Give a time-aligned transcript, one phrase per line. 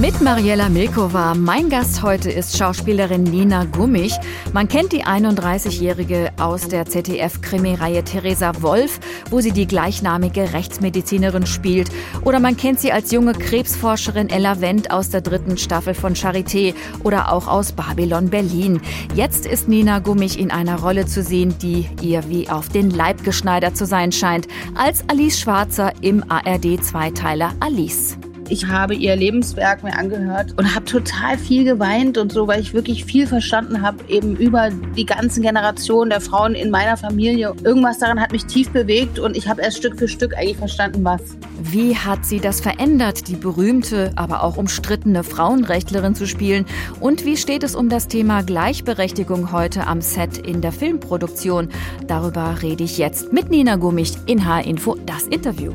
[0.00, 1.34] Mit Mariella Milkova.
[1.34, 4.14] Mein Gast heute ist Schauspielerin Nina Gummich.
[4.54, 8.98] Man kennt die 31-Jährige aus der ZDF-Krimireihe Theresa Wolf,
[9.30, 11.90] wo sie die gleichnamige Rechtsmedizinerin spielt.
[12.24, 16.74] Oder man kennt sie als junge Krebsforscherin Ella Wendt aus der dritten Staffel von Charité
[17.04, 18.80] oder auch aus Babylon Berlin.
[19.14, 23.24] Jetzt ist Nina Gummich in einer Rolle zu sehen, die ihr wie auf den Leib
[23.24, 28.16] geschneidert zu sein scheint, als Alice Schwarzer im ARD-Zweiteiler Alice.
[28.52, 32.74] Ich habe ihr Lebenswerk mir angehört und habe total viel geweint und so, weil ich
[32.74, 37.54] wirklich viel verstanden habe, eben über die ganzen Generationen der Frauen in meiner Familie.
[37.64, 41.02] Irgendwas daran hat mich tief bewegt und ich habe erst Stück für Stück eigentlich verstanden,
[41.02, 41.22] was.
[41.62, 46.66] Wie hat sie das verändert, die berühmte, aber auch umstrittene Frauenrechtlerin zu spielen?
[47.00, 51.70] Und wie steht es um das Thema Gleichberechtigung heute am Set in der Filmproduktion?
[52.06, 55.72] Darüber rede ich jetzt mit Nina Gummich in H-Info, das Interview.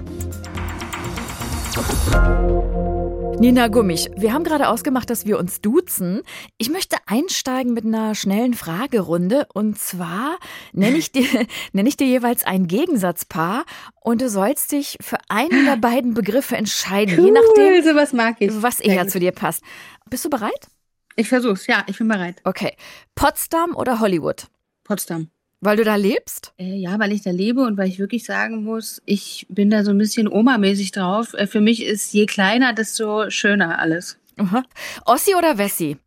[3.39, 6.23] Nina Gummich, wir haben gerade ausgemacht, dass wir uns duzen.
[6.57, 9.45] Ich möchte einsteigen mit einer schnellen Fragerunde.
[9.53, 10.39] Und zwar
[10.73, 11.27] nenne ich dir,
[11.71, 13.65] nenne ich dir jeweils ein Gegensatzpaar
[14.01, 18.37] und du sollst dich für einen der beiden Begriffe entscheiden, cool, je nachdem, sowas mag
[18.39, 18.49] ich.
[18.63, 19.61] was eher zu dir passt.
[20.09, 20.67] Bist du bereit?
[21.15, 22.41] Ich versuch's, ja, ich bin bereit.
[22.43, 22.75] Okay.
[23.13, 24.47] Potsdam oder Hollywood?
[24.83, 25.29] Potsdam.
[25.59, 26.53] Weil du da lebst?
[26.59, 29.83] Äh, ja, weil ich da lebe und weil ich wirklich sagen muss, ich bin da
[29.83, 31.33] so ein bisschen Oma-mäßig drauf.
[31.33, 34.17] Äh, für mich ist je kleiner, desto schöner alles.
[34.37, 34.63] Aha.
[35.05, 35.97] Ossi oder Wessi?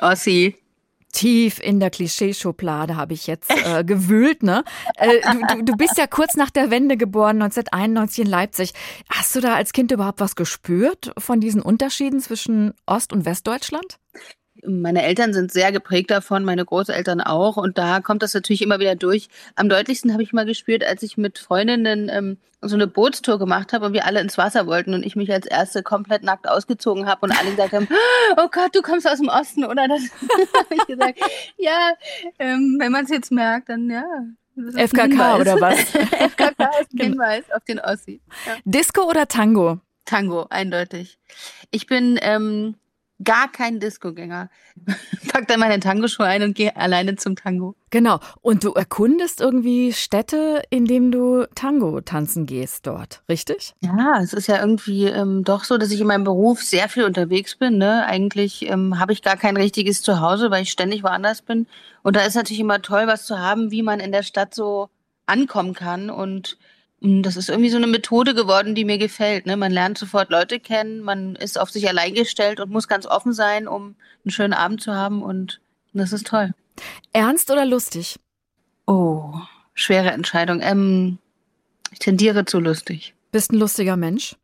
[0.00, 0.56] Ossi.
[1.12, 4.64] Tief in der Klischeeschublade habe ich jetzt äh, gewühlt, ne?
[4.96, 8.72] Äh, du, du, du bist ja kurz nach der Wende geboren, 1991 in Leipzig.
[9.10, 13.98] Hast du da als Kind überhaupt was gespürt von diesen Unterschieden zwischen Ost- und Westdeutschland?
[14.64, 17.56] Meine Eltern sind sehr geprägt davon, meine Großeltern auch.
[17.56, 19.28] Und da kommt das natürlich immer wieder durch.
[19.56, 23.72] Am deutlichsten habe ich mal gespürt, als ich mit Freundinnen ähm, so eine Bootstour gemacht
[23.72, 27.06] habe und wir alle ins Wasser wollten und ich mich als Erste komplett nackt ausgezogen
[27.06, 27.88] habe und alle gesagt haben,
[28.36, 29.88] oh Gott, du kommst aus dem Osten, oder?
[29.88, 30.02] Das
[30.58, 31.18] habe ich gesagt,
[31.56, 31.92] ja,
[32.38, 34.04] ähm, wenn man es jetzt merkt, dann ja.
[34.54, 35.80] FKK oder was?
[35.90, 38.20] FKK ist ein Hinweis auf den Ossi.
[38.46, 38.52] Ja.
[38.64, 39.80] Disco oder Tango?
[40.04, 41.18] Tango, eindeutig.
[41.70, 42.76] Ich bin ähm,
[43.24, 44.50] gar kein Disco-Gänger.
[45.28, 47.74] Pack dann meine Tango-Schuhe ein und gehe alleine zum Tango.
[47.90, 48.20] Genau.
[48.40, 53.74] Und du erkundest irgendwie Städte, in denen du Tango tanzen gehst dort, richtig?
[53.80, 57.04] Ja, es ist ja irgendwie ähm, doch so, dass ich in meinem Beruf sehr viel
[57.04, 57.78] unterwegs bin.
[57.78, 58.06] Ne?
[58.06, 61.66] Eigentlich ähm, habe ich gar kein richtiges Zuhause, weil ich ständig woanders bin.
[62.02, 64.88] Und da ist natürlich immer toll, was zu haben, wie man in der Stadt so
[65.26, 66.58] ankommen kann und
[67.02, 69.46] das ist irgendwie so eine Methode geworden, die mir gefällt.
[69.46, 69.56] Ne?
[69.56, 73.32] Man lernt sofort Leute kennen, man ist auf sich allein gestellt und muss ganz offen
[73.32, 75.60] sein, um einen schönen Abend zu haben und
[75.92, 76.54] das ist toll.
[77.12, 78.18] Ernst oder lustig?
[78.86, 79.34] Oh,
[79.74, 80.60] schwere Entscheidung.
[80.62, 81.18] Ähm,
[81.90, 83.14] ich tendiere zu lustig.
[83.32, 84.36] Bist ein lustiger Mensch?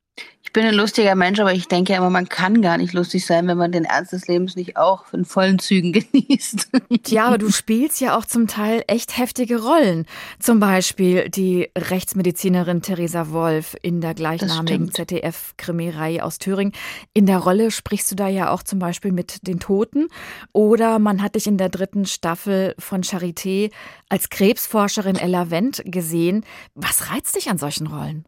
[0.48, 3.46] Ich bin ein lustiger Mensch, aber ich denke immer, man kann gar nicht lustig sein,
[3.48, 6.70] wenn man den Ernst des Lebens nicht auch in vollen Zügen genießt.
[7.08, 10.06] Ja, aber du spielst ja auch zum Teil echt heftige Rollen.
[10.38, 16.72] Zum Beispiel die Rechtsmedizinerin Theresa Wolf in der gleichnamigen ZDF-Krimireihe aus Thüringen.
[17.12, 20.08] In der Rolle sprichst du da ja auch zum Beispiel mit den Toten.
[20.52, 23.70] Oder man hat dich in der dritten Staffel von Charité
[24.08, 26.46] als Krebsforscherin Ella Wendt gesehen.
[26.74, 28.24] Was reizt dich an solchen Rollen?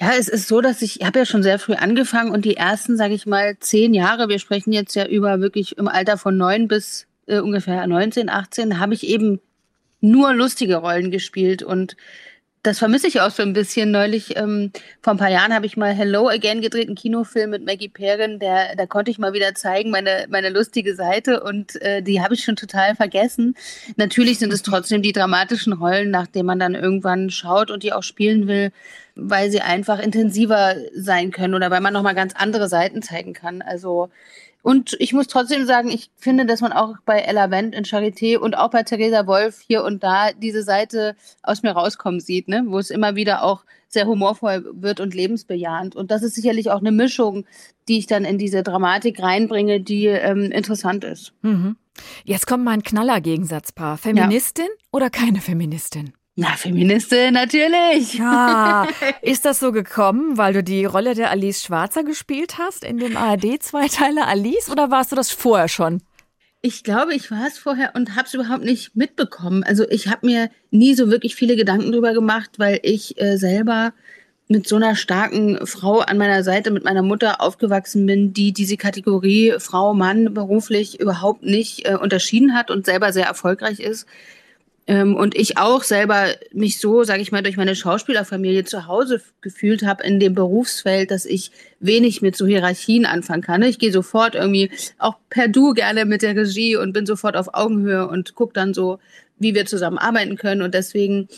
[0.00, 2.56] Ja, es ist so, dass ich, ich habe ja schon sehr früh angefangen und die
[2.56, 6.38] ersten, sage ich mal, zehn Jahre, wir sprechen jetzt ja über wirklich im Alter von
[6.38, 9.40] neun bis äh, ungefähr 19, 18, habe ich eben
[10.00, 11.96] nur lustige Rollen gespielt und
[12.62, 13.90] das vermisse ich auch so ein bisschen.
[13.90, 17.64] Neulich, ähm, vor ein paar Jahren, habe ich mal Hello Again gedreht, einen Kinofilm mit
[17.64, 18.38] Maggie Perrin.
[18.38, 22.34] Der, da konnte ich mal wieder zeigen, meine, meine lustige Seite und äh, die habe
[22.34, 23.54] ich schon total vergessen.
[23.96, 27.94] Natürlich sind es trotzdem die dramatischen Rollen, nach denen man dann irgendwann schaut und die
[27.94, 28.72] auch spielen will,
[29.14, 33.62] weil sie einfach intensiver sein können oder weil man nochmal ganz andere Seiten zeigen kann.
[33.62, 34.10] Also
[34.62, 38.36] und ich muss trotzdem sagen, ich finde, dass man auch bei Ella Wendt in Charité
[38.36, 42.64] und auch bei Theresa Wolf hier und da diese Seite aus mir rauskommen sieht, ne?
[42.66, 45.96] wo es immer wieder auch sehr humorvoll wird und lebensbejahend.
[45.96, 47.44] Und das ist sicherlich auch eine Mischung,
[47.88, 51.32] die ich dann in diese Dramatik reinbringe, die ähm, interessant ist.
[51.42, 51.76] Mhm.
[52.24, 53.98] Jetzt kommt mal ein Knaller-Gegensatzpaar.
[53.98, 54.86] Feministin ja.
[54.92, 56.12] oder keine Feministin?
[56.36, 58.14] Na, Feministin, natürlich.
[58.14, 58.86] Ja.
[59.22, 63.16] Ist das so gekommen, weil du die Rolle der Alice Schwarzer gespielt hast in dem
[63.16, 66.02] ARD-Zweiteiler Alice oder warst du das vorher schon?
[66.62, 69.64] Ich glaube, ich war es vorher und habe es überhaupt nicht mitbekommen.
[69.64, 73.92] Also ich habe mir nie so wirklich viele Gedanken drüber gemacht, weil ich äh, selber
[74.46, 78.76] mit so einer starken Frau an meiner Seite, mit meiner Mutter aufgewachsen bin, die diese
[78.76, 84.06] Kategorie Frau, Mann beruflich überhaupt nicht äh, unterschieden hat und selber sehr erfolgreich ist
[84.90, 89.22] Ähm, und ich auch selber mich so, sage ich mal, durch meine Schauspielerfamilie zu Hause
[89.40, 93.62] gefühlt habe in dem Berufsfeld, dass ich wenig mit so Hierarchien anfangen kann.
[93.62, 97.54] Ich gehe sofort irgendwie auch per Du gerne mit der Regie und bin sofort auf
[97.54, 98.98] Augenhöhe und gucke dann so,
[99.38, 100.60] wie wir zusammen arbeiten können.
[100.60, 101.28] Und deswegen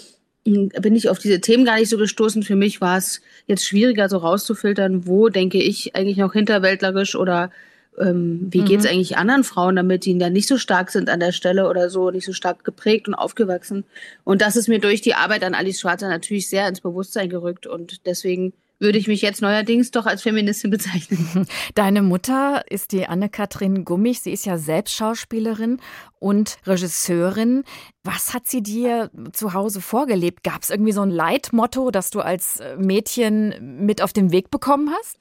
[0.46, 2.44] hm, bin ich auf diese Themen gar nicht so gestoßen.
[2.44, 7.50] Für mich war es jetzt schwieriger, so rauszufiltern, wo denke ich eigentlich noch hinterwäldlerisch oder
[7.99, 8.65] ähm, wie mhm.
[8.67, 11.69] geht es eigentlich anderen Frauen damit, die ja nicht so stark sind an der Stelle
[11.69, 13.85] oder so, nicht so stark geprägt und aufgewachsen.
[14.25, 17.67] Und das ist mir durch die Arbeit an Alice Schwarzer natürlich sehr ins Bewusstsein gerückt
[17.67, 18.53] und deswegen
[18.83, 21.47] würde ich mich jetzt neuerdings doch als Feministin bezeichnen.
[21.75, 24.21] Deine Mutter ist die Anne-Kathrin Gummich.
[24.21, 25.79] Sie ist ja selbst Schauspielerin
[26.19, 27.62] und Regisseurin.
[28.03, 30.43] Was hat sie dir zu Hause vorgelebt?
[30.43, 34.91] Gab es irgendwie so ein Leitmotto, das du als Mädchen mit auf den Weg bekommen
[34.91, 35.17] hast?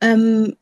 [0.00, 0.54] Ähm,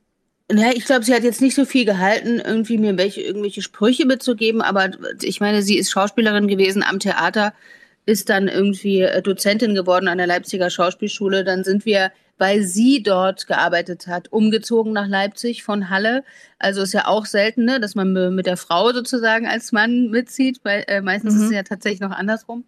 [0.59, 4.07] ja, ich glaube, sie hat jetzt nicht so viel gehalten, irgendwie mir welche, irgendwelche Sprüche
[4.07, 4.91] mitzugeben, aber
[5.23, 7.53] ich meine, sie ist Schauspielerin gewesen am Theater,
[8.07, 11.45] ist dann irgendwie äh, Dozentin geworden an der Leipziger Schauspielschule.
[11.45, 16.25] Dann sind wir, weil sie dort gearbeitet hat, umgezogen nach Leipzig von Halle.
[16.59, 20.61] Also ist ja auch selten, ne, dass man mit der Frau sozusagen als Mann mitzieht,
[20.65, 21.41] weil äh, meistens mhm.
[21.41, 22.65] ist es ja tatsächlich noch andersrum.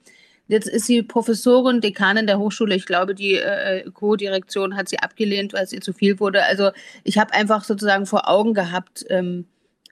[0.47, 2.75] Jetzt ist sie Professorin, Dekanin der Hochschule.
[2.75, 6.45] Ich glaube, die äh, Co-Direktion hat sie abgelehnt, weil es ihr zu viel wurde.
[6.45, 6.71] Also
[7.03, 9.47] ich habe einfach sozusagen vor Augen gehabt, ähm,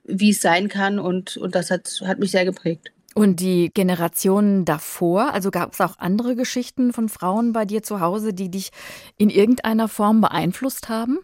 [0.04, 2.92] wie es sein kann und, und das hat, hat mich sehr geprägt.
[3.14, 8.00] Und die Generationen davor, also gab es auch andere Geschichten von Frauen bei dir zu
[8.00, 8.70] Hause, die dich
[9.18, 11.18] in irgendeiner Form beeinflusst haben?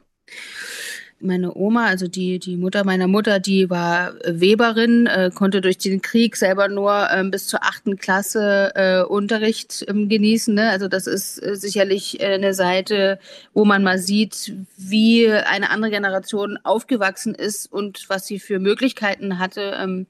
[1.21, 6.01] Meine Oma, also die, die Mutter meiner Mutter, die war Weberin, äh, konnte durch den
[6.01, 10.55] Krieg selber nur ähm, bis zur achten Klasse äh, Unterricht ähm, genießen.
[10.55, 10.71] Ne?
[10.71, 13.19] Also das ist äh, sicherlich äh, eine Seite,
[13.53, 19.39] wo man mal sieht, wie eine andere Generation aufgewachsen ist und was sie für Möglichkeiten
[19.39, 19.77] hatte.
[19.81, 20.07] Ähm,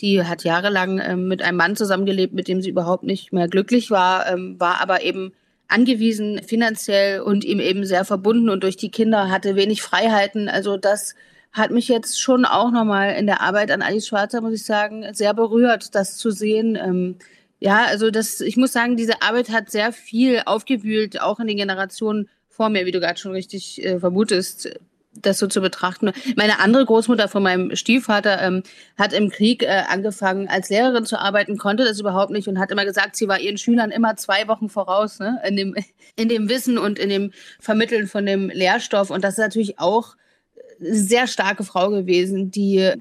[0.00, 3.90] die hat jahrelang ähm, mit einem Mann zusammengelebt, mit dem sie überhaupt nicht mehr glücklich
[3.90, 5.32] war, ähm, war aber eben
[5.72, 10.48] angewiesen finanziell und ihm eben sehr verbunden und durch die Kinder hatte wenig Freiheiten.
[10.48, 11.14] Also das
[11.52, 15.04] hat mich jetzt schon auch nochmal in der Arbeit an Alice Schwarzer, muss ich sagen,
[15.12, 16.76] sehr berührt, das zu sehen.
[16.76, 17.16] Ähm,
[17.60, 21.58] ja, also das, ich muss sagen, diese Arbeit hat sehr viel aufgewühlt, auch in den
[21.58, 24.70] Generationen vor mir, wie du gerade schon richtig äh, vermutest
[25.14, 26.12] das so zu betrachten.
[26.36, 28.62] Meine andere Großmutter von meinem Stiefvater ähm,
[28.96, 32.70] hat im Krieg äh, angefangen, als Lehrerin zu arbeiten, konnte das überhaupt nicht und hat
[32.70, 35.74] immer gesagt, sie war ihren Schülern immer zwei Wochen voraus, ne, in dem,
[36.16, 39.10] in dem Wissen und in dem Vermitteln von dem Lehrstoff.
[39.10, 40.16] Und das ist natürlich auch
[40.80, 42.92] eine sehr starke Frau gewesen, die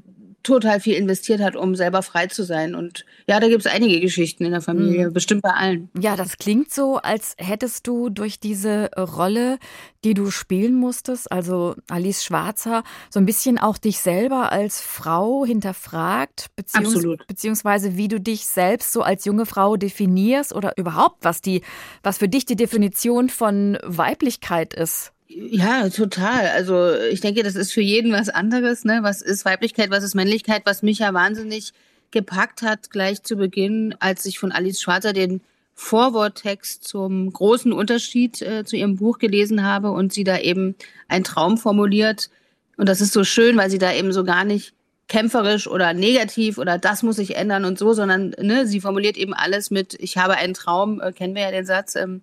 [0.43, 2.75] total viel investiert hat, um selber frei zu sein.
[2.75, 5.13] Und ja, da gibt es einige Geschichten in der Familie, mhm.
[5.13, 5.89] bestimmt bei allen.
[5.99, 9.59] Ja, das klingt so, als hättest du durch diese Rolle,
[10.03, 15.45] die du spielen musstest, also Alice Schwarzer, so ein bisschen auch dich selber als Frau
[15.45, 17.27] hinterfragt, beziehungs Absolut.
[17.27, 21.61] beziehungsweise wie du dich selbst so als junge Frau definierst oder überhaupt, was die,
[22.03, 25.13] was für dich die Definition von Weiblichkeit ist.
[25.33, 26.47] Ja, total.
[26.47, 28.83] Also ich denke, das ist für jeden was anderes.
[28.83, 28.99] Ne?
[29.01, 30.63] Was ist Weiblichkeit, was ist Männlichkeit?
[30.65, 31.71] Was mich ja wahnsinnig
[32.11, 35.41] gepackt hat, gleich zu Beginn, als ich von Alice Schwarzer den
[35.73, 40.75] Vorworttext zum großen Unterschied äh, zu ihrem Buch gelesen habe und sie da eben
[41.07, 42.29] einen Traum formuliert.
[42.75, 44.73] Und das ist so schön, weil sie da eben so gar nicht
[45.07, 49.33] kämpferisch oder negativ oder das muss sich ändern und so, sondern ne, sie formuliert eben
[49.33, 51.95] alles mit, ich habe einen Traum, äh, kennen wir ja den Satz.
[51.95, 52.21] Ähm,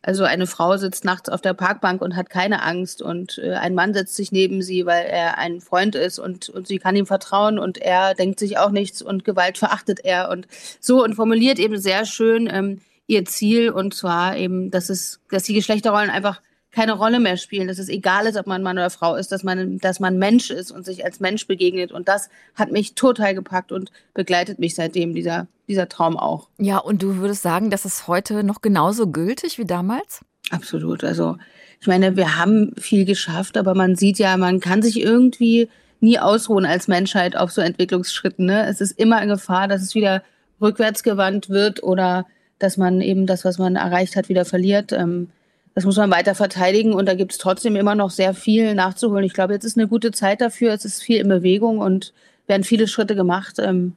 [0.00, 3.74] also eine Frau sitzt nachts auf der Parkbank und hat keine Angst und äh, ein
[3.74, 7.06] Mann setzt sich neben sie, weil er ein Freund ist und, und sie kann ihm
[7.06, 10.46] vertrauen und er denkt sich auch nichts und Gewalt verachtet er und
[10.80, 15.42] so und formuliert eben sehr schön ähm, ihr Ziel und zwar eben, dass es, dass
[15.42, 16.40] die Geschlechterrollen einfach
[16.70, 19.42] keine Rolle mehr spielen, dass es egal ist, ob man Mann oder Frau ist, dass
[19.42, 21.92] man, dass man Mensch ist und sich als Mensch begegnet.
[21.92, 26.48] Und das hat mich total gepackt und begleitet mich seitdem, dieser, dieser Traum auch.
[26.58, 30.20] Ja, und du würdest sagen, dass es heute noch genauso gültig wie damals?
[30.50, 31.04] Absolut.
[31.04, 31.36] Also,
[31.80, 35.68] ich meine, wir haben viel geschafft, aber man sieht ja, man kann sich irgendwie
[36.00, 38.46] nie ausruhen als Menschheit auf so Entwicklungsschritten.
[38.46, 38.66] Ne?
[38.66, 40.22] Es ist immer in Gefahr, dass es wieder
[40.60, 42.26] rückwärtsgewandt wird oder
[42.58, 44.92] dass man eben das, was man erreicht hat, wieder verliert.
[44.92, 45.30] Ähm,
[45.78, 49.22] das muss man weiter verteidigen und da gibt es trotzdem immer noch sehr viel nachzuholen.
[49.22, 52.12] Ich glaube, jetzt ist eine gute Zeit dafür, es ist viel in Bewegung und
[52.48, 53.94] werden viele Schritte gemacht, ähm,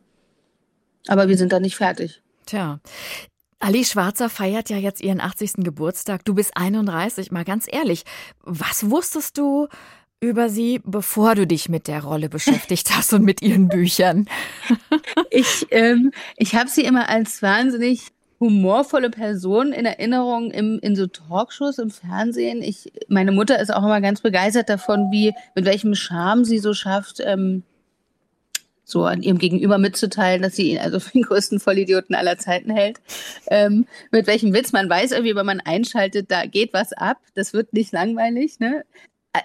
[1.07, 2.21] aber wir sind da nicht fertig.
[2.45, 2.79] Tja.
[3.57, 5.63] Ali Schwarzer feiert ja jetzt ihren 80.
[5.63, 6.23] Geburtstag.
[6.23, 7.31] Du bist 31.
[7.31, 8.03] Mal ganz ehrlich,
[8.43, 9.67] was wusstest du
[10.19, 14.29] über sie, bevor du dich mit der Rolle beschäftigt hast und mit ihren Büchern?
[15.31, 18.11] ich ähm, ich habe sie immer als wahnsinnig
[18.41, 22.63] humorvolle Person in Erinnerung im, in so Talkshows im Fernsehen.
[22.63, 26.74] Ich, meine Mutter ist auch immer ganz begeistert davon, wie, mit welchem Charme sie so
[26.74, 27.63] schafft, ähm,
[28.83, 32.71] so an ihrem Gegenüber mitzuteilen, dass sie ihn also für den größten Vollidioten aller Zeiten
[32.71, 33.00] hält.
[33.48, 37.17] Ähm, mit welchem Witz man weiß irgendwie, wenn man einschaltet, da geht was ab.
[37.36, 38.60] Das wird nicht langweilig.
[38.60, 38.83] Ne?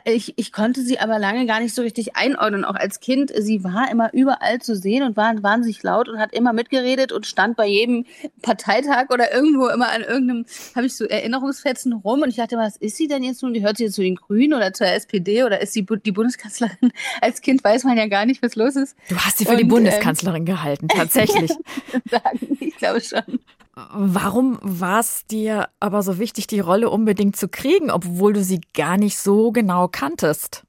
[0.04, 3.32] Ich, ich konnte sie aber lange gar nicht so richtig einordnen, auch als Kind.
[3.38, 7.24] Sie war immer überall zu sehen und war wahnsinnig laut und hat immer mitgeredet und
[7.24, 8.04] stand bei jedem
[8.42, 12.76] Parteitag oder irgendwo immer an irgendeinem, habe ich so Erinnerungsfetzen rum und ich dachte, was
[12.76, 13.54] ist sie denn jetzt nun?
[13.54, 16.90] Gehört sie jetzt zu den Grünen oder zur SPD oder ist sie die Bundeskanzlerin?
[17.20, 18.96] Als Kind weiß man ja gar nicht, was los ist.
[19.08, 21.52] Du hast sie für und, die Bundeskanzlerin ähm, gehalten, tatsächlich.
[22.58, 23.38] ich glaube schon.
[23.76, 28.62] Warum war es dir aber so wichtig, die Rolle unbedingt zu kriegen, obwohl du sie
[28.72, 30.62] gar nicht so genau kanntest?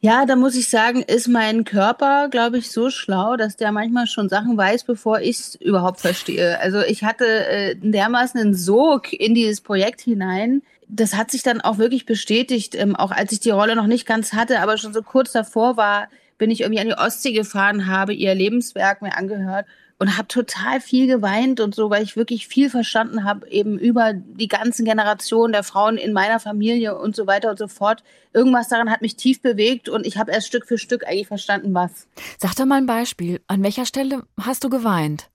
[0.00, 4.06] Ja, da muss ich sagen, ist mein Körper, glaube ich, so schlau, dass der manchmal
[4.06, 6.58] schon Sachen weiß, bevor ich es überhaupt verstehe.
[6.60, 10.62] Also ich hatte äh, dermaßen einen Sog in dieses Projekt hinein.
[10.88, 14.06] Das hat sich dann auch wirklich bestätigt, ähm, auch als ich die Rolle noch nicht
[14.06, 17.86] ganz hatte, aber schon so kurz davor war, bin ich irgendwie an die Ostsee gefahren,
[17.86, 19.66] habe ihr Lebenswerk mir angehört
[19.98, 24.12] und habe total viel geweint und so, weil ich wirklich viel verstanden habe, eben über
[24.14, 28.04] die ganzen Generationen der Frauen in meiner Familie und so weiter und so fort.
[28.32, 31.74] Irgendwas daran hat mich tief bewegt und ich habe erst Stück für Stück eigentlich verstanden,
[31.74, 32.06] was.
[32.38, 33.40] Sag doch mal ein Beispiel.
[33.48, 35.28] An welcher Stelle hast du geweint?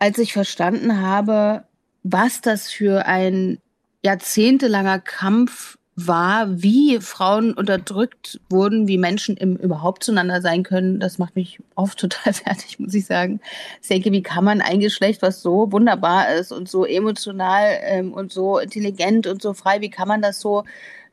[0.00, 1.64] Als ich verstanden habe,
[2.02, 3.58] was das für ein
[4.02, 11.18] jahrzehntelanger Kampf war, wie Frauen unterdrückt wurden, wie Menschen im, überhaupt zueinander sein können, das
[11.18, 13.40] macht mich oft total fertig, muss ich sagen.
[13.82, 18.12] Ich denke, wie kann man ein Geschlecht, was so wunderbar ist und so emotional ähm,
[18.12, 20.64] und so intelligent und so frei, wie kann man das so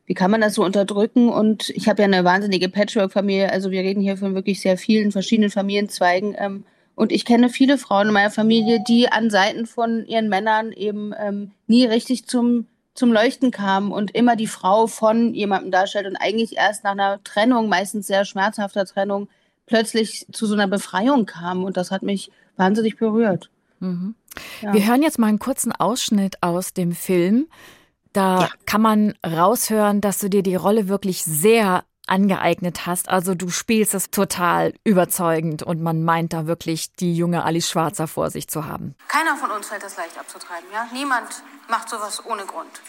[0.08, 1.28] wie kann man das so unterdrücken?
[1.28, 3.52] Und ich habe ja eine wahnsinnige Patchwork-Familie.
[3.52, 6.34] Also wir reden hier von wirklich sehr vielen verschiedenen Familienzweigen.
[6.40, 6.64] Ähm,
[6.96, 11.14] und ich kenne viele Frauen in meiner Familie, die an Seiten von ihren Männern eben
[11.20, 12.68] ähm, nie richtig zum
[12.98, 17.24] zum Leuchten kam und immer die Frau von jemandem darstellt und eigentlich erst nach einer
[17.24, 19.30] Trennung, meistens sehr schmerzhafter Trennung,
[19.68, 21.64] plötzlich zu so einer Befreiung kam.
[21.64, 23.52] Und das hat mich wahnsinnig berührt.
[23.80, 24.16] Mhm.
[24.62, 24.74] Ja.
[24.74, 27.48] Wir hören jetzt mal einen kurzen Ausschnitt aus dem Film.
[28.14, 28.50] Da ja.
[28.66, 33.10] kann man raushören, dass du dir die Rolle wirklich sehr angeeignet hast.
[33.10, 38.08] Also du spielst es total überzeugend und man meint da wirklich die junge Alice Schwarzer
[38.08, 38.96] vor sich zu haben.
[39.08, 40.88] Keiner von uns fällt das leicht abzutreiben, ja?
[40.94, 42.82] Niemand macht sowas ohne Grund.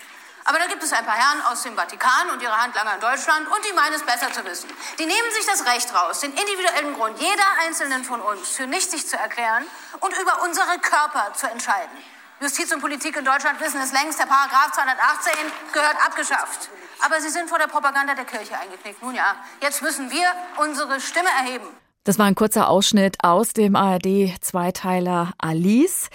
[0.44, 3.46] Aber da gibt es ein paar Herren aus dem Vatikan und ihre Handlanger in Deutschland
[3.46, 4.70] und die meinen es besser zu wissen.
[4.98, 9.06] Die nehmen sich das Recht raus, den individuellen Grund jeder einzelnen von uns für nichtig
[9.06, 9.64] zu erklären
[10.00, 11.92] und über unsere Körper zu entscheiden.
[12.40, 15.32] Justiz und Politik in Deutschland wissen es längst, der Paragraph 218
[15.72, 16.70] gehört abgeschafft.
[17.04, 19.02] Aber sie sind vor der Propaganda der Kirche eingeknickt.
[19.02, 20.26] Nun ja, jetzt müssen wir
[20.62, 21.66] unsere Stimme erheben.
[22.04, 26.08] Das war ein kurzer Ausschnitt aus dem ARD-Zweiteiler Alice.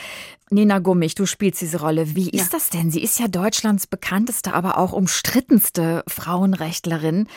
[0.49, 2.15] Nina Gummich, du spielst diese Rolle.
[2.15, 2.57] Wie ist ja.
[2.57, 2.91] das denn?
[2.91, 7.27] Sie ist ja Deutschlands bekannteste, aber auch umstrittenste Frauenrechtlerin.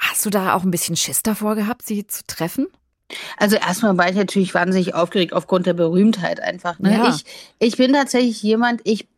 [0.00, 2.66] Hast du da auch ein bisschen Schiss davor gehabt, sie zu treffen?
[3.36, 6.78] Also erstmal war ich natürlich wahnsinnig aufgeregt aufgrund der Berühmtheit einfach.
[6.78, 6.94] Ne?
[6.94, 7.14] Ja.
[7.14, 7.24] Ich,
[7.58, 9.08] ich bin tatsächlich jemand, ich, ich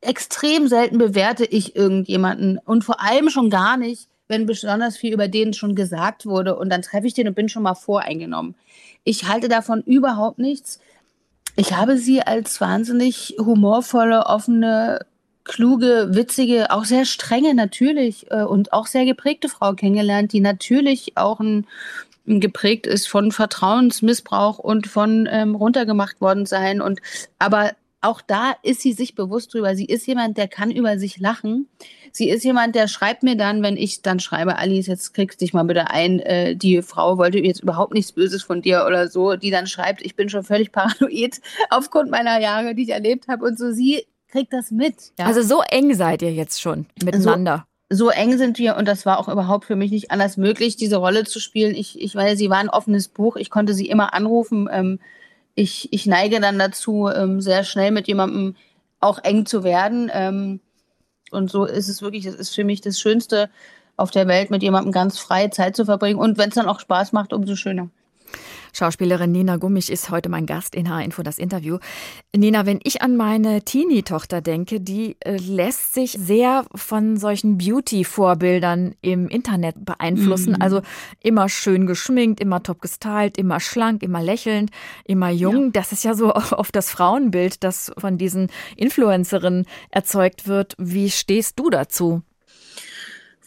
[0.00, 5.28] extrem selten bewerte ich irgendjemanden und vor allem schon gar nicht, wenn besonders viel über
[5.28, 8.54] den schon gesagt wurde und dann treffe ich den und bin schon mal voreingenommen.
[9.04, 10.80] Ich halte davon überhaupt nichts.
[11.56, 15.06] Ich habe sie als wahnsinnig humorvolle, offene,
[15.44, 21.16] kluge, witzige, auch sehr strenge natürlich äh, und auch sehr geprägte Frau kennengelernt, die natürlich
[21.16, 21.66] auch ein
[22.28, 26.82] geprägt ist von Vertrauensmissbrauch und von ähm, runtergemacht worden sein.
[26.82, 27.00] Und
[27.38, 29.74] aber auch da ist sie sich bewusst drüber.
[29.74, 31.68] Sie ist jemand, der kann über sich lachen.
[32.12, 35.52] Sie ist jemand, der schreibt mir dann, wenn ich dann schreibe, Alice, jetzt kriegst dich
[35.52, 39.36] mal bitte ein, äh, die Frau wollte jetzt überhaupt nichts Böses von dir oder so,
[39.36, 41.40] die dann schreibt, ich bin schon völlig paranoid
[41.70, 43.72] aufgrund meiner Jahre, die ich erlebt habe und so.
[43.72, 44.94] Sie kriegt das mit.
[45.18, 45.26] Ja.
[45.26, 47.66] Also so eng seid ihr jetzt schon miteinander.
[47.90, 50.76] So, so eng sind wir und das war auch überhaupt für mich nicht anders möglich,
[50.76, 51.74] diese Rolle zu spielen.
[51.74, 54.68] Ich, ich meine, sie war ein offenes Buch, ich konnte sie immer anrufen.
[54.70, 55.00] Ähm,
[55.58, 58.54] ich, ich neige dann dazu, ähm, sehr schnell mit jemandem
[59.00, 60.08] auch eng zu werden.
[60.12, 60.60] Ähm,
[61.32, 63.50] und so ist es wirklich, das ist für mich das Schönste
[63.96, 66.20] auf der Welt, mit jemandem ganz freie Zeit zu verbringen.
[66.20, 67.90] Und wenn es dann auch Spaß macht, umso schöner.
[68.72, 71.78] Schauspielerin Nina Gummich ist heute mein Gast in H-Info, das Interview.
[72.34, 78.94] Nina, wenn ich an meine Teenie-Tochter denke, die äh, lässt sich sehr von solchen Beauty-Vorbildern
[79.00, 80.52] im Internet beeinflussen.
[80.52, 80.62] Mhm.
[80.62, 80.82] Also
[81.22, 84.70] immer schön geschminkt, immer top gestylt, immer schlank, immer lächelnd,
[85.04, 85.66] immer jung.
[85.66, 85.70] Ja.
[85.72, 90.74] Das ist ja so oft das Frauenbild, das von diesen Influencerinnen erzeugt wird.
[90.78, 92.22] Wie stehst du dazu?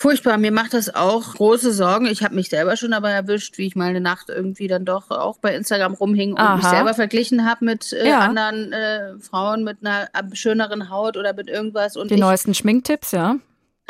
[0.02, 2.08] Furchtbar, mir macht das auch große Sorgen.
[2.08, 5.12] Ich habe mich selber schon dabei erwischt, wie ich mal eine Nacht irgendwie dann doch
[5.12, 6.56] auch bei Instagram rumhing und Aha.
[6.56, 8.22] mich selber verglichen habe mit äh, ja.
[8.22, 11.98] anderen äh, Frauen mit einer schöneren Haut oder mit irgendwas.
[11.98, 13.36] Und Die ich, neuesten Schminktipps, ja.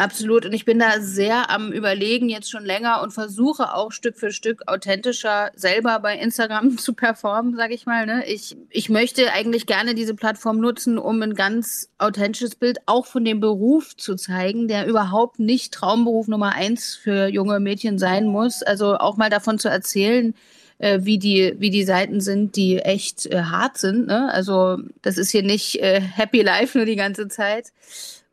[0.02, 0.48] Absolut.
[0.48, 4.32] Und ich bin da sehr am Überlegen jetzt schon länger und versuche auch Stück für
[4.32, 8.08] Stück authentischer selber bei Instagram zu performen, sage ich mal.
[8.08, 8.26] Ne?
[8.26, 13.24] Ich, ich möchte eigentlich gerne diese Plattform nutzen, um ein ganz authentisches Bild auch von
[13.24, 18.64] dem Beruf zu zeigen, der überhaupt nicht Traumberuf Nummer eins für junge Mädchen sein muss.
[18.64, 20.34] Also auch mal davon zu erzählen,
[20.80, 24.08] äh, wie die wie die Seiten sind, die echt äh, hart sind.
[24.08, 24.34] Ne?
[24.34, 27.68] Also das ist hier nicht äh, Happy Life nur die ganze Zeit.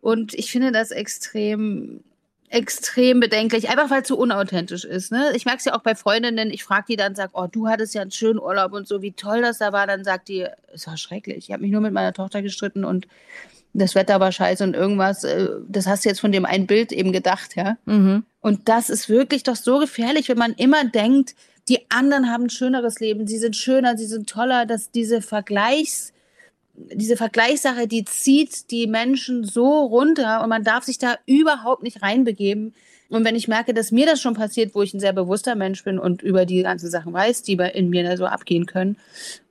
[0.08, 2.00] Und ich finde das extrem,
[2.48, 5.12] extrem bedenklich, einfach weil es so unauthentisch ist.
[5.12, 5.32] Ne?
[5.34, 7.94] Ich merke es ja auch bei Freundinnen, ich frage die dann, sag, oh, du hattest
[7.94, 9.86] ja einen schönen Urlaub und so, wie toll das da war.
[9.86, 11.36] Dann sagt die, es war schrecklich.
[11.36, 13.06] Ich habe mich nur mit meiner Tochter gestritten und
[13.74, 15.24] das Wetter war scheiße und irgendwas.
[15.24, 17.76] Äh, das hast du jetzt von dem einen Bild eben gedacht, ja.
[17.84, 18.24] Mhm.
[18.40, 21.34] Und das ist wirklich doch so gefährlich, wenn man immer denkt,
[21.68, 26.14] die anderen haben ein schöneres Leben, sie sind schöner, sie sind toller, dass diese Vergleichs
[26.92, 32.02] diese Vergleichssache, die zieht die Menschen so runter und man darf sich da überhaupt nicht
[32.02, 32.74] reinbegeben.
[33.10, 35.82] Und wenn ich merke, dass mir das schon passiert, wo ich ein sehr bewusster Mensch
[35.82, 38.98] bin und über die ganzen Sachen weiß, die in mir da so abgehen können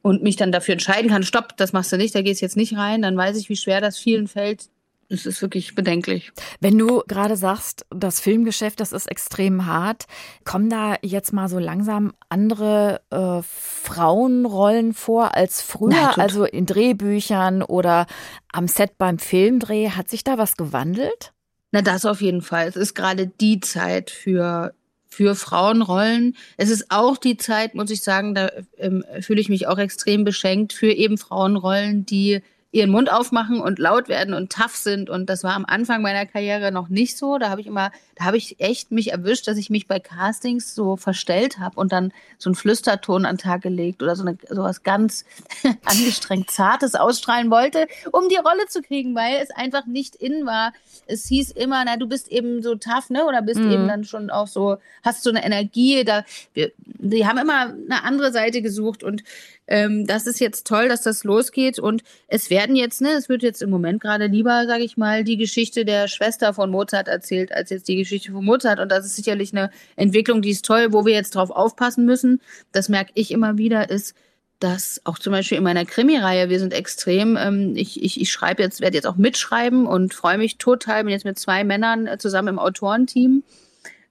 [0.03, 2.77] und mich dann dafür entscheiden kann, stopp, das machst du nicht, da gehst jetzt nicht
[2.77, 4.69] rein, dann weiß ich, wie schwer das vielen fällt,
[5.09, 6.31] es ist wirklich bedenklich.
[6.59, 10.05] Wenn du gerade sagst, das Filmgeschäft, das ist extrem hart,
[10.43, 16.65] kommen da jetzt mal so langsam andere äh, Frauenrollen vor als früher, Nein, also in
[16.65, 18.05] Drehbüchern oder
[18.51, 19.91] am Set beim Filmdreh?
[19.91, 21.33] Hat sich da was gewandelt?
[21.71, 22.67] Na, das auf jeden Fall.
[22.67, 24.73] Es ist gerade die Zeit für
[25.09, 26.35] für Frauenrollen.
[26.57, 30.25] Es ist auch die Zeit, muss ich sagen, da ähm, fühle ich mich auch extrem
[30.25, 35.09] beschenkt für eben Frauenrollen, die ihren Mund aufmachen und laut werden und tough sind.
[35.09, 37.37] Und das war am Anfang meiner Karriere noch nicht so.
[37.37, 40.75] Da habe ich immer, da habe ich echt mich erwischt, dass ich mich bei Castings
[40.75, 44.37] so verstellt habe und dann so einen Flüsterton an den Tag gelegt oder so eine,
[44.49, 45.23] sowas ganz
[45.85, 50.73] angestrengt Zartes ausstrahlen wollte, um die Rolle zu kriegen, weil es einfach nicht in war.
[51.05, 53.25] Es hieß immer, na, du bist eben so tough, ne?
[53.25, 53.71] Oder bist mhm.
[53.71, 56.03] eben dann schon auch so, hast so eine Energie.
[56.03, 59.23] Da, wir, die haben immer eine andere Seite gesucht und
[59.67, 63.43] ähm, das ist jetzt toll, dass das losgeht und es werden jetzt, ne, es wird
[63.43, 67.51] jetzt im Moment gerade lieber, sage ich mal, die Geschichte der Schwester von Mozart erzählt,
[67.51, 70.93] als jetzt die Geschichte von Mozart und das ist sicherlich eine Entwicklung, die ist toll,
[70.93, 72.41] wo wir jetzt drauf aufpassen müssen.
[72.71, 74.15] Das merke ich immer wieder, ist,
[74.59, 78.63] dass auch zum Beispiel in meiner Krimi-Reihe, wir sind extrem, ähm, ich, ich, ich schreibe
[78.63, 82.17] jetzt, werde jetzt auch mitschreiben und freue mich total, bin jetzt mit zwei Männern äh,
[82.17, 83.43] zusammen im Autorenteam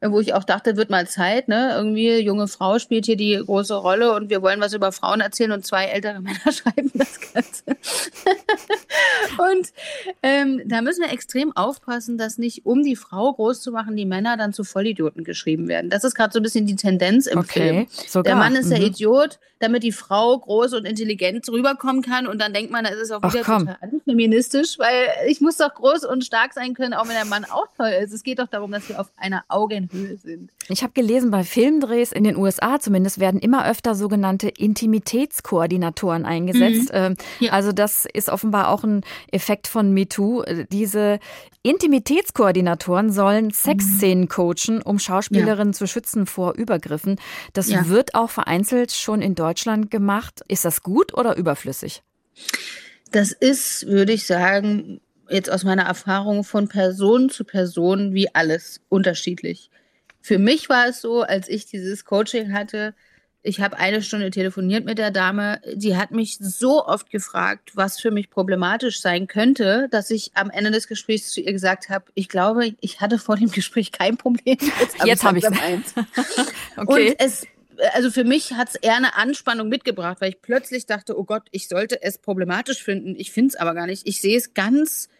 [0.02, 1.72] wo ich auch dachte, wird mal Zeit, ne?
[1.74, 5.52] Irgendwie junge Frau spielt hier die große Rolle und wir wollen was über Frauen erzählen
[5.52, 7.64] und zwei ältere Männer schreiben das Ganze.
[9.38, 9.72] Und
[10.22, 14.06] ähm, da müssen wir extrem aufpassen, dass nicht, um die Frau groß zu machen, die
[14.06, 15.90] Männer dann zu Vollidioten geschrieben werden.
[15.90, 17.86] Das ist gerade so ein bisschen die Tendenz im okay, Film.
[18.06, 18.22] Sogar.
[18.24, 18.70] Der Mann ist mhm.
[18.70, 22.96] der Idiot, damit die Frau groß und intelligent rüberkommen kann und dann denkt man, das
[22.96, 26.94] ist auch wieder Ach, total antifeministisch, weil ich muss doch groß und stark sein können,
[26.94, 28.12] auch wenn der Mann auch toll ist.
[28.12, 30.50] Es geht doch darum, dass wir auf einer Augenhöhe Höhe sind.
[30.68, 36.92] Ich habe gelesen, bei Filmdrehs in den USA zumindest werden immer öfter sogenannte Intimitätskoordinatoren eingesetzt.
[36.92, 36.98] Mhm.
[36.98, 37.52] Ähm, ja.
[37.52, 40.44] Also das ist offenbar auch ein Effekt von MeToo.
[40.70, 41.18] Diese
[41.62, 45.78] Intimitätskoordinatoren sollen Sexszenen coachen, um Schauspielerinnen ja.
[45.78, 47.16] zu schützen vor Übergriffen.
[47.52, 47.88] Das ja.
[47.88, 50.42] wird auch vereinzelt schon in Deutschland gemacht.
[50.48, 52.02] Ist das gut oder überflüssig?
[53.10, 58.80] Das ist, würde ich sagen, jetzt aus meiner Erfahrung von Person zu Person wie alles
[58.88, 59.70] unterschiedlich.
[60.20, 62.94] Für mich war es so, als ich dieses Coaching hatte,
[63.46, 68.00] ich habe eine Stunde telefoniert mit der Dame, die hat mich so oft gefragt, was
[68.00, 72.06] für mich problematisch sein könnte, dass ich am Ende des Gesprächs zu ihr gesagt habe,
[72.14, 74.56] ich glaube, ich hatte vor dem Gespräch kein Problem.
[75.04, 75.52] Jetzt habe ich es.
[76.76, 77.10] okay.
[77.10, 77.46] Und es
[77.92, 81.42] also für mich hat es eher eine Anspannung mitgebracht, weil ich plötzlich dachte, oh Gott,
[81.50, 83.14] ich sollte es problematisch finden.
[83.16, 84.08] Ich finde es aber gar nicht.
[84.08, 85.10] Ich sehe es ganz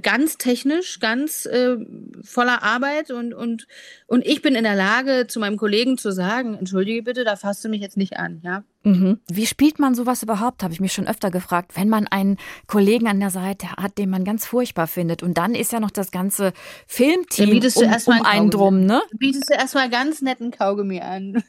[0.00, 1.76] ganz technisch, ganz äh,
[2.22, 3.66] voller Arbeit und, und,
[4.06, 7.64] und ich bin in der Lage, zu meinem Kollegen zu sagen, entschuldige bitte, da fasst
[7.64, 8.62] du mich jetzt nicht an, ja.
[8.84, 9.20] Mhm.
[9.30, 13.06] Wie spielt man sowas überhaupt, habe ich mich schon öfter gefragt, wenn man einen Kollegen
[13.06, 16.10] an der Seite hat, den man ganz furchtbar findet und dann ist ja noch das
[16.10, 16.52] ganze
[16.86, 19.02] Filmteam bietest um, du um einen drum, ne?
[19.18, 21.34] Bietest du erstmal ganz netten Kaugummi an.
[21.36, 21.44] und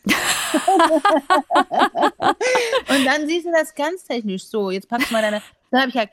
[3.05, 5.41] dann siehst du das ganz technisch so, jetzt packst du mal deine,
[5.71, 6.05] dann habe ich ja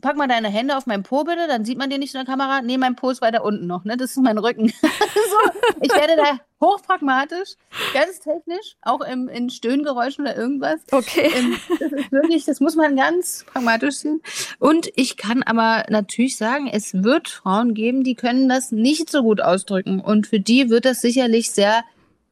[0.00, 2.26] pack mal deine Hände auf meinen Po bitte, dann sieht man den nicht in der
[2.26, 2.62] Kamera.
[2.62, 3.96] Nee, mein Po ist weiter unten noch, ne?
[3.96, 4.68] Das ist mein Rücken.
[4.82, 7.54] so, ich werde da hochpragmatisch,
[7.94, 10.80] ganz technisch, auch im, in Stöhngeräuschen oder irgendwas.
[10.90, 11.30] Okay.
[11.34, 14.22] Ähm, das ist wirklich, das muss man ganz pragmatisch sehen.
[14.58, 19.22] Und ich kann aber natürlich sagen, es wird Frauen geben, die können das nicht so
[19.22, 20.00] gut ausdrücken.
[20.00, 21.84] Und für die wird das sicherlich sehr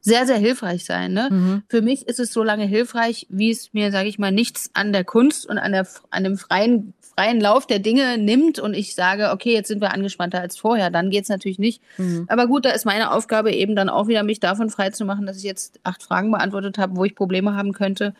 [0.07, 1.11] sehr, sehr hilfreich sein.
[1.11, 1.27] Ne?
[1.29, 1.63] Mhm.
[1.67, 4.93] Für mich ist es so lange hilfreich, wie es mir, sage ich mal, nichts an
[4.93, 8.93] der Kunst und an, der, an dem freien, freien Lauf der Dinge nimmt und ich
[8.93, 10.91] sage, okay, jetzt sind wir angespannter als vorher.
[10.91, 11.81] Dann geht's natürlich nicht.
[11.97, 12.25] Mhm.
[12.27, 15.25] Aber gut, da ist meine Aufgabe eben dann auch wieder, mich davon frei zu machen,
[15.25, 18.13] dass ich jetzt acht Fragen beantwortet habe, wo ich Probleme haben könnte.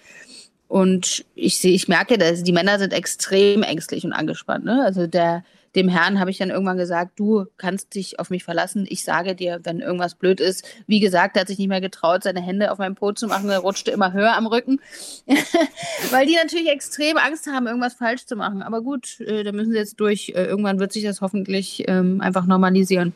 [0.68, 4.66] Und ich sehe, ich merke, dass die Männer sind extrem ängstlich und angespannt.
[4.66, 4.82] Ne?
[4.84, 5.44] Also der,
[5.78, 8.86] dem Herrn habe ich dann irgendwann gesagt, du kannst dich auf mich verlassen.
[8.90, 10.66] Ich sage dir, wenn irgendwas blöd ist.
[10.88, 13.50] Wie gesagt, er hat sich nicht mehr getraut, seine Hände auf meinem Po zu machen.
[13.50, 14.82] Er rutschte immer höher am Rücken.
[16.12, 18.64] Weil die natürlich extrem Angst haben, irgendwas falsch zu machen.
[18.64, 20.30] Aber gut, äh, da müssen sie jetzt durch.
[20.30, 23.14] Äh, irgendwann wird sich das hoffentlich ähm, einfach normalisieren.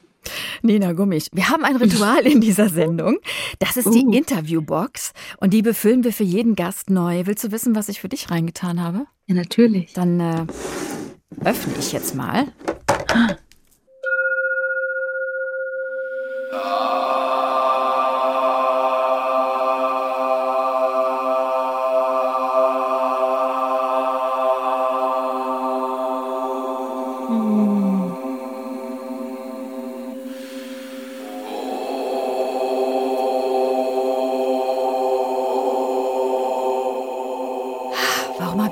[0.62, 3.18] Nina Gummich, wir haben ein Ritual in dieser Sendung.
[3.58, 4.12] Das ist die uh.
[4.12, 7.26] Interviewbox und die befüllen wir für jeden Gast neu.
[7.26, 9.08] Willst du wissen, was ich für dich reingetan habe?
[9.26, 9.94] Ja, natürlich.
[9.94, 10.46] Dann äh,
[11.44, 12.48] öffne ich jetzt mal.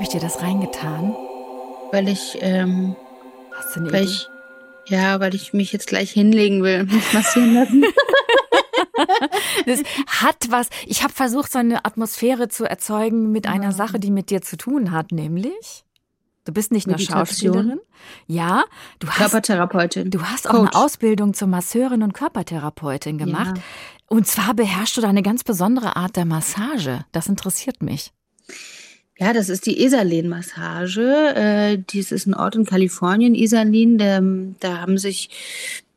[0.10, 1.16] ich dir das reingetan?
[1.92, 2.96] Weil ich, ähm,
[3.56, 4.12] Hast du eine weil Idee?
[4.12, 4.30] ich,
[4.86, 7.84] ja, weil ich mich jetzt gleich hinlegen will, mich massieren lassen.
[9.66, 10.70] das hat was.
[10.86, 14.58] Ich habe versucht, so eine Atmosphäre zu erzeugen mit einer Sache, die mit dir zu
[14.58, 15.86] tun hat, nämlich.
[16.46, 17.80] Du bist nicht nur Schauspielerin.
[18.26, 18.64] Ja,
[19.00, 20.10] du hast Körpertherapeutin.
[20.10, 20.72] Du hast auch Coach.
[20.74, 23.58] eine Ausbildung zur Masseurin und Körpertherapeutin gemacht.
[23.58, 23.64] Ja.
[24.08, 27.06] Und zwar beherrschst du da eine ganz besondere Art der Massage.
[27.12, 28.12] Das interessiert mich.
[29.20, 31.36] Ja, das ist die Esalin-Massage.
[31.36, 33.98] Äh, dies ist ein Ort in Kalifornien, Esalin.
[33.98, 34.24] Der,
[34.62, 35.30] da haben sich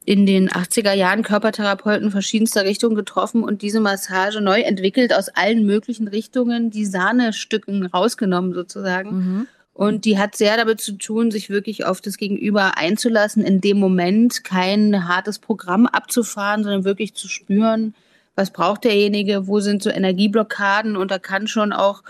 [0.04, 5.64] in den 80er Jahren Körpertherapeuten verschiedenster Richtungen getroffen und diese Massage neu entwickelt aus allen
[5.64, 9.10] möglichen Richtungen, die Sahnestücken rausgenommen sozusagen.
[9.10, 9.48] Mhm.
[9.72, 13.78] Und die hat sehr damit zu tun, sich wirklich auf das Gegenüber einzulassen, in dem
[13.78, 17.94] Moment kein hartes Programm abzufahren, sondern wirklich zu spüren,
[18.34, 22.02] was braucht derjenige, wo sind so Energieblockaden und da kann schon auch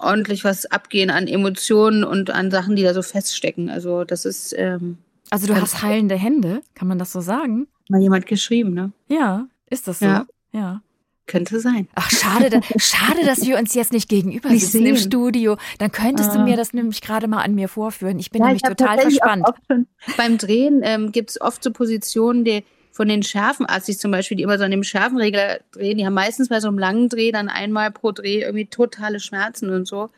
[0.00, 3.70] ordentlich was abgehen an Emotionen und an Sachen, die da so feststecken.
[3.70, 4.54] Also das ist.
[4.56, 4.98] Ähm,
[5.30, 7.68] also du hast heilende Hände, kann man das so sagen?
[7.88, 8.92] Mal jemand geschrieben, ne?
[9.08, 10.06] Ja, ist das so?
[10.06, 10.26] Ja.
[10.52, 10.82] ja.
[11.26, 11.86] Könnte sein.
[11.94, 14.86] Ach, schade, da, schade, dass wir uns jetzt nicht gegenüber nicht sitzen sehen.
[14.86, 15.56] im Studio.
[15.78, 16.38] Dann könntest ah.
[16.38, 18.18] du mir das nämlich gerade mal an mir vorführen.
[18.18, 19.46] Ich bin ja, nämlich ich total verspannt.
[20.16, 22.64] beim Drehen ähm, gibt es oft so Positionen, die
[23.00, 26.50] von den Schärfenassis zum Beispiel, die immer so an dem Schärfenregler drehen, die haben meistens
[26.50, 30.10] bei so einem langen Dreh dann einmal pro Dreh irgendwie totale Schmerzen und so.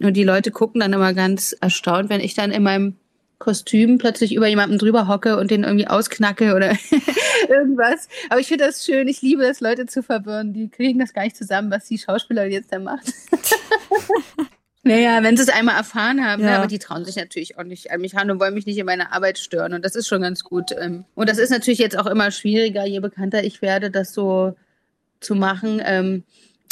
[0.00, 2.96] Und die Leute gucken dann immer ganz erstaunt, wenn ich dann in meinem
[3.38, 6.72] Kostüm plötzlich über jemanden drüber hocke und den irgendwie ausknacke oder
[7.48, 8.08] irgendwas.
[8.28, 9.06] Aber ich finde das schön.
[9.06, 10.52] Ich liebe es, Leute zu verwirren.
[10.52, 13.06] Die kriegen das gar nicht zusammen, was die Schauspielerin jetzt da macht.
[14.86, 16.52] Naja, wenn sie es einmal erfahren haben, ne, ja.
[16.54, 18.78] ne, aber die trauen sich natürlich auch nicht an mich ran und wollen mich nicht
[18.78, 19.74] in meiner Arbeit stören.
[19.74, 20.70] Und das ist schon ganz gut.
[20.78, 21.04] Ähm.
[21.16, 24.54] Und das ist natürlich jetzt auch immer schwieriger, je bekannter ich werde, das so
[25.18, 25.82] zu machen.
[25.84, 26.22] Ähm.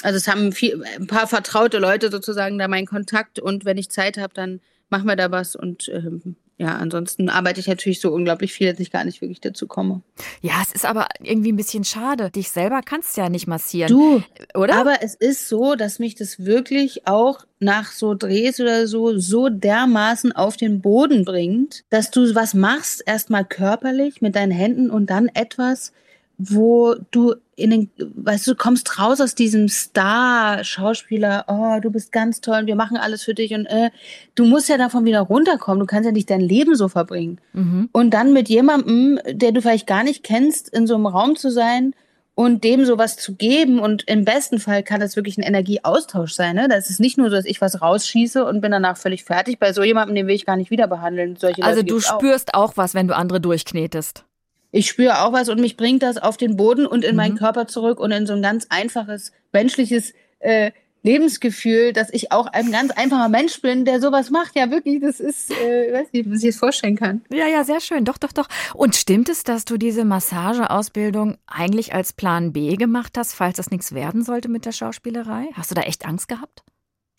[0.04, 3.90] Also es haben viel, ein paar vertraute Leute sozusagen da meinen Kontakt und wenn ich
[3.90, 8.12] Zeit habe, dann machen wir da was und ähm, ja, ansonsten arbeite ich natürlich so
[8.12, 10.02] unglaublich viel, dass ich gar nicht wirklich dazu komme.
[10.40, 12.30] Ja, es ist aber irgendwie ein bisschen schade.
[12.30, 13.88] Dich selber kannst du ja nicht massieren.
[13.88, 14.22] Du,
[14.54, 14.76] oder?
[14.76, 19.48] Aber es ist so, dass mich das wirklich auch nach so Drehs oder so so
[19.48, 25.10] dermaßen auf den Boden bringt, dass du was machst, erstmal körperlich mit deinen Händen und
[25.10, 25.92] dann etwas,
[26.38, 32.10] wo du in den, weißt du, du kommst raus aus diesem Star-Schauspieler, oh, du bist
[32.10, 33.90] ganz toll und wir machen alles für dich und äh,
[34.34, 37.38] du musst ja davon wieder runterkommen, du kannst ja nicht dein Leben so verbringen.
[37.52, 37.88] Mhm.
[37.92, 41.50] Und dann mit jemandem, der du vielleicht gar nicht kennst, in so einem Raum zu
[41.50, 41.94] sein
[42.34, 46.56] und dem sowas zu geben und im besten Fall kann das wirklich ein Energieaustausch sein,
[46.56, 46.66] ne?
[46.68, 49.60] Das ist nicht nur so, dass ich was rausschieße und bin danach völlig fertig.
[49.60, 51.36] Bei so jemandem, den will ich gar nicht wieder behandeln.
[51.36, 52.70] Solche also Leute du spürst auch.
[52.70, 54.24] auch was, wenn du andere durchknetest
[54.74, 57.16] ich spüre auch was und mich bringt das auf den Boden und in mhm.
[57.16, 60.72] meinen Körper zurück und in so ein ganz einfaches menschliches äh,
[61.04, 64.56] Lebensgefühl, dass ich auch ein ganz einfacher Mensch bin, der sowas macht.
[64.56, 67.22] Ja, wirklich, das ist, äh, weiß nicht, was ich es vorstellen kann.
[67.30, 68.04] Ja, ja, sehr schön.
[68.04, 68.48] Doch, doch, doch.
[68.74, 73.70] Und stimmt es, dass du diese Massageausbildung eigentlich als Plan B gemacht hast, falls das
[73.70, 75.50] nichts werden sollte mit der Schauspielerei?
[75.52, 76.64] Hast du da echt Angst gehabt?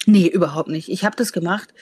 [0.07, 0.89] Nee, überhaupt nicht.
[0.89, 1.73] Ich habe das gemacht,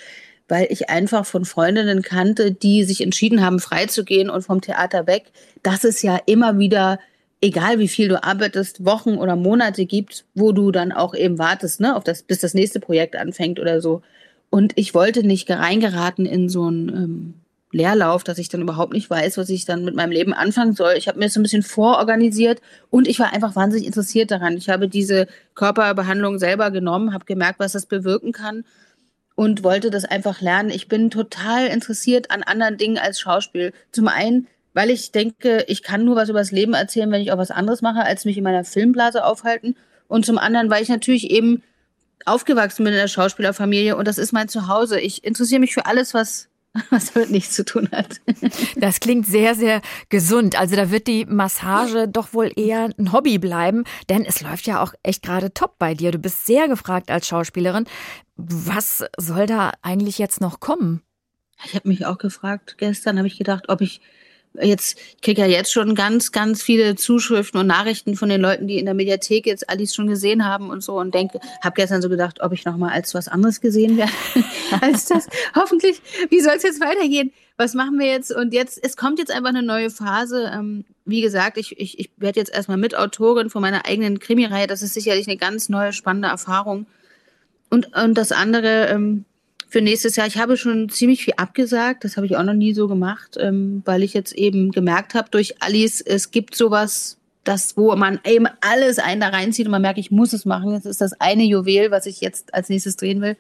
[0.47, 5.31] weil ich einfach von Freundinnen kannte, die sich entschieden haben, freizugehen und vom Theater weg,
[5.61, 6.99] dass es ja immer wieder,
[7.41, 11.79] egal wie viel du arbeitest, Wochen oder Monate gibt, wo du dann auch eben wartest,
[11.79, 14.01] ne, auf das, bis das nächste Projekt anfängt oder so.
[14.49, 17.33] Und ich wollte nicht reingeraten in so ein, ähm,
[17.73, 20.93] Leerlauf, dass ich dann überhaupt nicht weiß, was ich dann mit meinem Leben anfangen soll.
[20.95, 24.55] Ich habe mir so ein bisschen vororganisiert und ich war einfach wahnsinnig interessiert daran.
[24.55, 28.63] Ich habe diese Körperbehandlung selber genommen, habe gemerkt, was das bewirken kann
[29.35, 30.69] und wollte das einfach lernen.
[30.69, 33.73] Ich bin total interessiert an anderen Dingen als Schauspiel.
[33.91, 37.31] Zum einen, weil ich denke, ich kann nur was über das Leben erzählen, wenn ich
[37.31, 39.75] auch was anderes mache, als mich in meiner Filmblase aufhalten.
[40.07, 41.63] Und zum anderen, weil ich natürlich eben
[42.25, 44.99] aufgewachsen bin in der Schauspielerfamilie und das ist mein Zuhause.
[44.99, 46.47] Ich interessiere mich für alles, was
[46.89, 48.19] was damit nichts zu tun hat.
[48.75, 50.59] Das klingt sehr, sehr gesund.
[50.59, 54.81] Also da wird die Massage doch wohl eher ein Hobby bleiben, denn es läuft ja
[54.81, 56.11] auch echt gerade top bei dir.
[56.11, 57.85] Du bist sehr gefragt als Schauspielerin.
[58.35, 61.01] Was soll da eigentlich jetzt noch kommen?
[61.65, 64.01] Ich habe mich auch gefragt, gestern habe ich gedacht, ob ich
[64.61, 68.67] jetzt, ich kriege ja jetzt schon ganz, ganz viele Zuschriften und Nachrichten von den Leuten,
[68.67, 72.01] die in der Mediathek jetzt Alice schon gesehen haben und so und denke, habe gestern
[72.01, 74.11] so gedacht, ob ich nochmal als was anderes gesehen werde
[74.81, 75.27] als das.
[75.55, 77.31] Hoffentlich, wie soll es jetzt weitergehen?
[77.57, 78.31] Was machen wir jetzt?
[78.31, 80.51] Und jetzt, es kommt jetzt einfach eine neue Phase.
[80.53, 84.67] Ähm, wie gesagt, ich, ich, ich werde jetzt erstmal Mitautorin von meiner eigenen Krimireihe.
[84.67, 86.87] Das ist sicherlich eine ganz neue, spannende Erfahrung.
[87.69, 89.25] Und, und das andere, ähm,
[89.73, 90.27] für nächstes Jahr.
[90.27, 92.03] Ich habe schon ziemlich viel abgesagt.
[92.03, 95.31] Das habe ich auch noch nie so gemacht, ähm, weil ich jetzt eben gemerkt habe
[95.31, 99.81] durch Alice, es gibt sowas, das, wo man eben alles einen da reinzieht und man
[99.81, 100.75] merkt, ich muss es machen.
[100.75, 103.35] Es ist das eine Juwel, was ich jetzt als nächstes drehen will.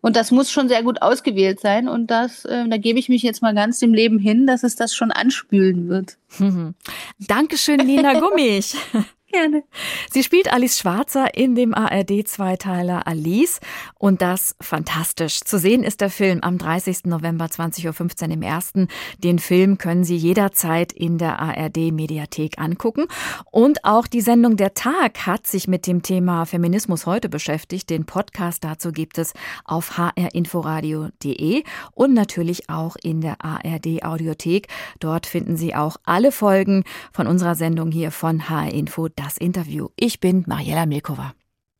[0.00, 1.88] Und das muss schon sehr gut ausgewählt sein.
[1.88, 4.74] Und das, äh, da gebe ich mich jetzt mal ganz dem Leben hin, dass es
[4.74, 6.16] das schon anspülen wird.
[6.40, 6.74] Mhm.
[7.28, 8.74] Dankeschön, Nina Gummich.
[9.32, 9.62] Gerne.
[10.10, 13.60] Sie spielt Alice Schwarzer in dem ARD-Zweiteiler Alice
[13.96, 15.42] und das fantastisch.
[15.42, 17.04] Zu sehen ist der Film am 30.
[17.04, 18.88] November 20.15 Uhr im ersten.
[19.18, 23.06] Den Film können Sie jederzeit in der ARD-Mediathek angucken.
[23.52, 27.88] Und auch die Sendung Der Tag hat sich mit dem Thema Feminismus heute beschäftigt.
[27.88, 29.32] Den Podcast dazu gibt es
[29.64, 31.62] auf hrinforadio.de
[31.92, 34.66] und natürlich auch in der ARD-Audiothek.
[34.98, 39.88] Dort finden Sie auch alle Folgen von unserer Sendung hier von HR Info das Interview.
[39.96, 41.34] Ich bin Mariella Milkova.